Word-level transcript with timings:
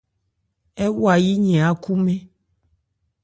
Ɛ́ 0.85 0.89
wa 1.01 1.13
yí 1.25 1.31
yɛn 1.49 1.63
ákhúnmɛ́n. 1.69 2.19